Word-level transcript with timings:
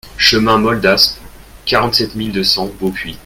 Chemin 0.17 0.57
Mole 0.57 0.81
Daspe, 0.81 1.19
quarante-sept 1.63 2.15
mille 2.15 2.31
deux 2.31 2.43
cents 2.43 2.71
Beaupuy 2.79 3.19